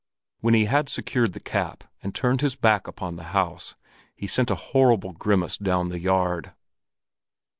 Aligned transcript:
When 0.39 0.55
he 0.55 0.65
had 0.65 0.89
secured 0.89 1.33
the 1.33 1.39
cap, 1.39 1.83
and 2.01 2.15
turned 2.15 2.41
his 2.41 2.55
back 2.55 2.87
upon 2.87 3.17
the 3.17 3.25
House, 3.37 3.75
he 4.15 4.25
sent 4.25 4.49
a 4.49 4.55
horrible 4.55 5.11
grimace 5.11 5.59
down 5.59 5.89
the 5.89 5.99
yard. 5.99 6.53